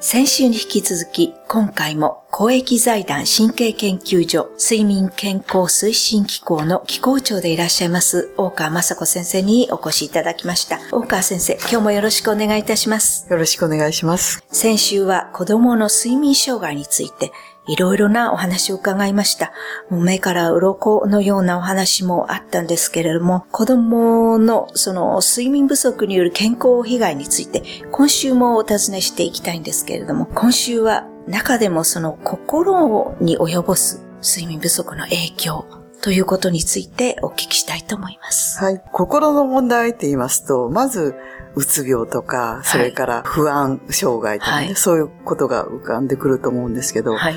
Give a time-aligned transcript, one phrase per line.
[0.00, 10.78] 先週に引き続き、今回も公益財団神経研究所睡眠健康推進機構の機構長でいらっしゃいます大川雅子先生にお越しいただきました。
[10.92, 13.26] 大川先生、今日もよろしくお願いいたします。
[13.30, 14.44] よろしくお願いします。
[14.52, 17.32] 先週は子供の睡眠障害について
[17.68, 19.52] いろいろなお話を伺いました。
[19.90, 35.66] もう目から鱗のようなお話もあったんですけれども、子供のその睡眠不足による健康被害について今週もお尋ねしていきたいんですけれども、今週は中でもその心に及ぼす睡眠不足の影響
[36.02, 38.62] ということについてお聞きしたいと思います。
[38.62, 38.82] はい。
[38.92, 41.14] 心の問題って言いますと、まず、
[41.56, 47.34] うつ病とか、それから不安障害とかね、はいそういうことが浮かんでくると思うんですけど、はい。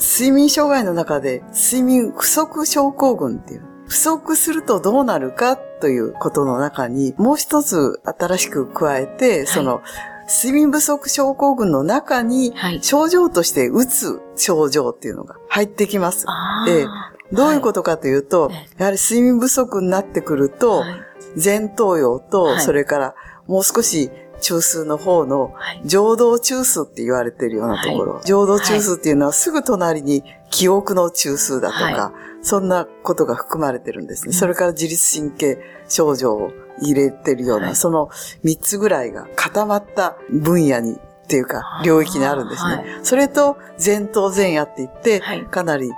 [0.00, 9.82] 睡眠障害の中で、睡眠不足症候群っていう、不足するとどうなるかということの中に、もう一つ新しく加えて、その、
[10.28, 12.82] 睡眠不足症候群の中に、はい。
[12.82, 16.26] 症状としてうつ症状っていうのが入ってきます。
[16.28, 16.86] あええ
[17.30, 18.54] どういうことかというと、え。
[18.78, 21.04] やはり睡眠不足になってくると、はい。
[21.42, 22.60] 前頭葉と、はい。
[22.60, 23.14] それから
[23.46, 24.10] もう少し
[24.40, 25.82] 中枢の方のはい。
[25.84, 28.20] 情動中枢って言われてるようなところ。
[28.24, 34.28] 情動中枢っていうのはすぐ隣に記憶の中枢だとか、はそんなことが含まれてるんですね。
[34.28, 34.32] うん。
[34.34, 37.76] それから自律神経症状を入れてるような、はい。
[37.76, 38.08] その
[38.44, 42.74] 3つぐらいが固まった分野にっていうか、領域にあるんですね。
[42.76, 42.84] はい。
[43.02, 45.44] それと前頭前野って言って、はい。
[45.44, 45.90] かなり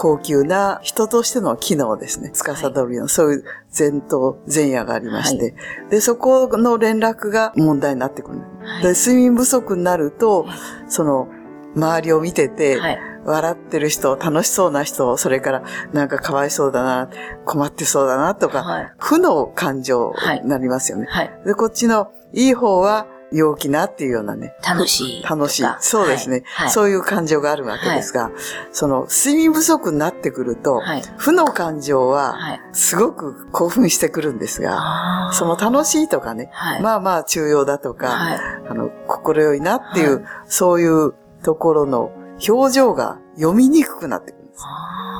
[0.00, 2.30] 高級な人としての機能ですね。
[2.32, 3.44] 司るような、そういう
[3.78, 5.54] 前頭前野がありまして、
[5.90, 8.38] で、そこの連絡が問題になってくる。
[8.38, 10.46] はいで、睡眠不足になると、
[10.88, 11.28] その、
[11.76, 12.98] 周りを見てて、はい。
[13.26, 15.62] 笑ってる人、楽しそうな人、それから
[15.92, 17.10] なんかかわいそうだな、
[17.44, 21.06] 困ってそうだなとか、はい負の感情になりますよね。
[21.10, 21.40] はい。
[21.44, 25.22] で、こっちのいい方は陽気なっていうようなね、楽しい。
[25.22, 25.64] 楽しい。
[25.80, 26.70] そうですね、はい。
[26.70, 28.30] そういう感情があるわけですが、
[28.72, 31.02] その睡眠不足になってくると、はい。
[31.16, 32.60] 負の感情ははい。
[32.72, 36.82] すごく興奮してくるんですが、その楽しいとかね、はい。
[36.82, 38.38] まあまあ中庸だとか、はい。
[38.68, 42.10] あの、心よいなっていう、はいそういうところの
[42.46, 44.64] 表情が読みにくくなってくるんです。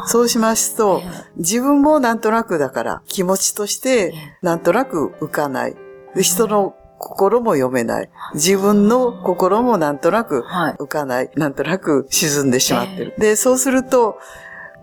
[0.06, 1.02] そうしますと、
[1.36, 5.76] 自分もなんとなくだから気持ちとしてなんとなく浮かない。
[6.14, 8.10] で、人の心も読めない。
[8.34, 10.74] 自分の心もなんとなくはい。
[10.74, 11.30] 浮かない。
[11.34, 13.14] なんとなく沈んでしまってる。
[13.18, 14.18] で、そうすると、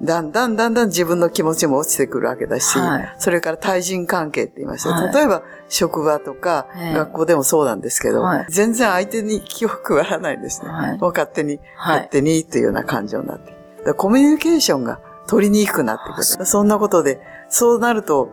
[0.02, 4.90] だんだんだんだん自分の気持ちも落ちてくるわけだし、はいそれから対人関係って言いました。
[4.90, 10.72] はい例えば、職場とか、ええ学校でもそうなんですけど、はい全然相手に気を配らないんですね。
[10.72, 13.54] はいもう勝手に、はい勝手にっていうような感情になって。
[13.96, 16.46] コミュニケーションが取りにくくなってくる。
[16.46, 18.30] そんなことで、そうなると、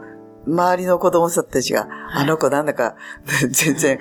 [0.46, 2.96] 周りの子供たちが、あの子なんだか、
[3.50, 4.00] 全然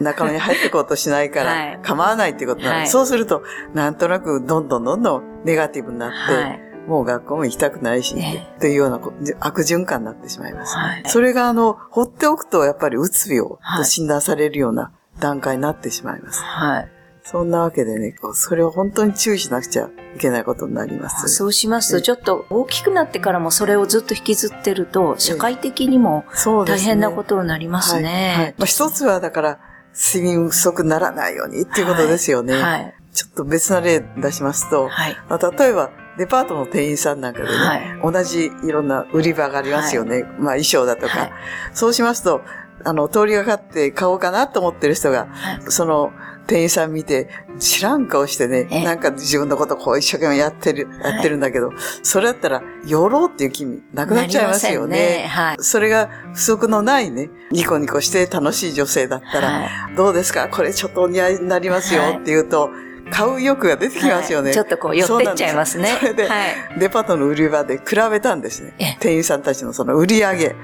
[0.00, 2.78] 仲間に入ってこうとしないかはいら、構わないっていうことになる。
[2.78, 3.42] はいそうすると、
[3.74, 6.60] なんとなくどんどんどんどんネガティブになって、はい。
[6.86, 10.76] もう学校も行きたくないし、えっていうようなこ悪循環になってしまいます。
[10.76, 11.02] はい。
[11.06, 14.90] それがあの、放っておくとやっぱりうつ病はいと診断されるような
[15.20, 16.42] 段階になってしまいます。
[16.42, 16.88] はい。
[17.30, 21.28] そんなわけでね、こうそれを本当に注意しなくちゃいけないことになります。
[21.28, 26.24] そうしますと、ちょっと大きくなってからもそれをずっと引きずってると、社会的にも
[26.66, 26.80] 大。
[26.80, 28.54] 変なことになりますはいはいね。
[28.58, 29.58] まあ、一つはだから、
[29.94, 32.54] 睡眠不足にならないようにっていうことですよね。
[32.54, 32.94] はい。
[33.12, 35.16] ちょっと別な例出しますと、はい。
[35.28, 38.12] まあ、例えばデパートの店員さんなんかでね、はい。
[38.12, 40.22] 同じいろんな売り場がありますよね。
[40.22, 41.18] まあ衣装だとか。
[41.20, 41.32] はい
[41.74, 42.42] そうしますと、
[42.84, 46.12] あの、通りがかって買おうかなと思ってる人が、はいその
[46.50, 47.28] 店員さん見て、
[47.60, 51.70] 知らん顔してね、ええなんか自分のことこう一生懸命やってる、はいやってるんだけど、
[52.02, 55.26] それだったら、寄ろうっていう気味なくなっちゃいますよなりませんね。
[55.28, 55.56] はい。
[55.60, 60.48] それが不足のないね、ニコニコして楽しい女性だったら、はいどうですか？
[60.48, 62.70] これちょっとお似合いになりますよはいって言うと、
[63.12, 64.46] 買う欲が出てきますよね。
[64.46, 65.96] はいちょっとこう寄ってっちゃいますね。
[66.00, 66.78] それで、はい。
[66.78, 68.96] デパートの売り場で比べたんですねええ。
[69.00, 70.54] 店員さんたちのその売り上げ。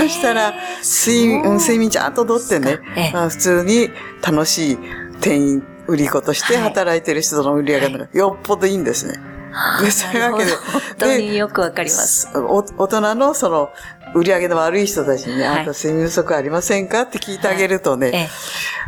[0.00, 3.90] そしたら、睡睡眠ちゃんととってね、ええまあ、普通に
[4.22, 4.78] 楽しい
[5.20, 9.14] 店員、売り子としてはい働いてる人の売り上げがよっぽどいいんですね。
[9.52, 12.28] あーでそういうわけで本当によくわかります。
[12.36, 13.70] お大人のその、
[14.14, 18.28] 売り上げの悪い人たちにあんた睡眠不足ありませんかって聞いてあげるとね、ええ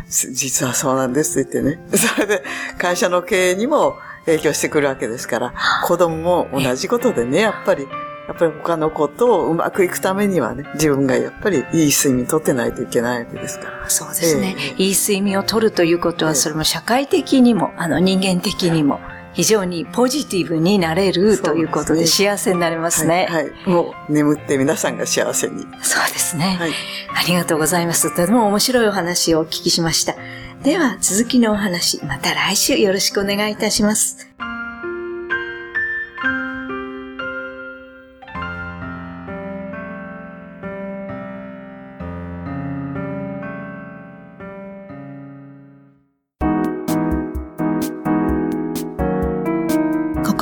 [0.05, 1.83] 実はそうなんですって言ってね。
[1.97, 2.43] それで
[2.77, 3.95] 会社の経営にも
[4.25, 5.53] 影響してくるわけですから、
[5.85, 7.87] 子供も同じことでね、やっぱり、
[8.27, 13.89] やっぱり他の子とうまくいくためにはね、自分がやっぱりいい睡眠とってないといけないわけですから。
[13.89, 14.55] そうですね。
[14.77, 18.99] えいい睡眠をとるということは、ええそれも社会的にも、あの人間的にも、
[19.33, 23.27] 非常にポジティブになれるということで幸せになれますね。
[23.29, 23.49] はい。
[23.49, 25.63] はいもう眠って皆さんが幸せに。
[25.81, 26.71] そうですね、はい。
[26.71, 28.09] ありがとうございます。
[28.09, 30.15] とても面白いお話をお聞きしました。
[30.63, 34.32] では続きのお話、また来週よろしくお願いいたします。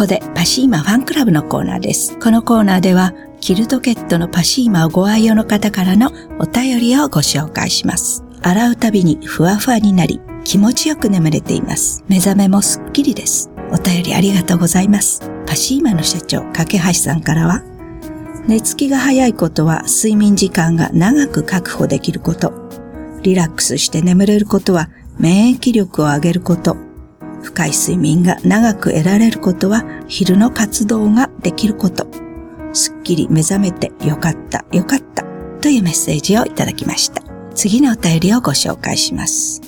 [0.02, 2.18] ここでパシーマファンクラブのコーナーです。
[2.18, 6.10] このコーナーでは、キルトケットのパシーマをご愛用の方からの
[6.40, 8.24] お便りをご紹介します。
[8.42, 12.04] 洗うたびにふわふわになり、気持ちよく眠れています。
[12.08, 13.52] 目覚めもすっきりです。
[13.72, 15.22] お便りありがとうございます。
[15.46, 17.62] パシーマの社長、架橋さんからは、
[18.48, 22.52] 寝つきが早いことは睡眠時間が長く確保できること。
[23.22, 24.90] リラックスして眠れることは
[25.20, 26.91] 免疫力を上げること。
[27.44, 32.08] 深い睡眠が長く得られることは昼の活動ができること。
[32.74, 35.24] すっきり目覚めてよかった、よかった
[35.62, 37.22] というメッセージをいただきました。
[37.54, 39.62] 次のお便りをご紹介します。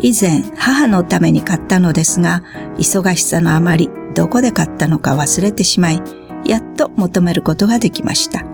[0.00, 2.42] 以前、母のために買ったのですが、
[2.76, 6.02] 忙しさのあまりどこで買ったのか忘れてしまい、
[6.44, 8.44] やっと求めることができました。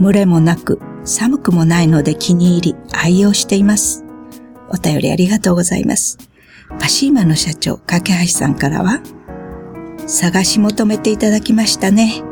[0.00, 4.04] 群れもなく、寒くもないので気に入り、愛用しています。
[4.68, 6.18] お便りありがとうございます。
[6.78, 9.00] パシーマの社長、架橋さんからは、
[10.06, 12.22] 探し求めていただきましたね。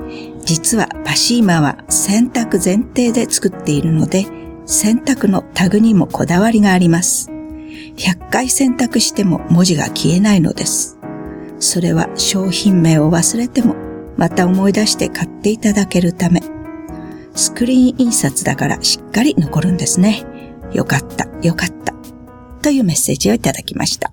[0.44, 4.26] 実はパシーマは洗濯前提で作っているので、
[4.66, 7.30] 洗濯のタグにもこだわりがあります。
[7.96, 10.98] 100回洗濯しても文字が消えないのです。
[11.58, 13.76] それは商品名を忘れても
[14.16, 16.42] また思い出して買っていただけるため。
[17.34, 20.24] スクリーン印刷だからしっかり残るんですね。
[20.72, 21.94] よかった、よかった。
[22.62, 24.12] というメッセージをいただきました。